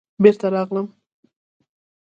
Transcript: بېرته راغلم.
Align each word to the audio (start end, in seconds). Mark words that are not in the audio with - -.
بېرته 0.23 0.47
راغلم. 0.53 0.87